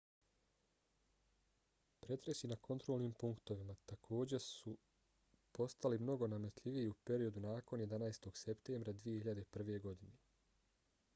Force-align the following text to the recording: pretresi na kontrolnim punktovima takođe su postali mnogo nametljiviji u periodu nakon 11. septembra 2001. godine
pretresi 2.05 2.47
na 2.51 2.55
kontrolnim 2.67 3.11
punktovima 3.23 3.75
takođe 3.91 4.39
su 4.45 4.73
postali 5.59 5.99
mnogo 6.05 6.27
nametljiviji 6.33 6.89
u 6.93 6.95
periodu 7.11 7.43
nakon 7.47 7.85
11. 7.89 8.29
septembra 8.45 8.93
2001. 9.03 9.79
godine 9.89 10.17